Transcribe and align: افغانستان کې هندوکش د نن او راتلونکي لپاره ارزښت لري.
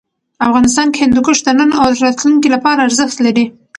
افغانستان 0.47 0.87
کې 0.93 1.03
هندوکش 1.05 1.37
د 1.43 1.49
نن 1.59 1.69
او 1.81 1.87
راتلونکي 2.07 2.49
لپاره 2.55 2.83
ارزښت 2.87 3.17
لري. 3.25 3.45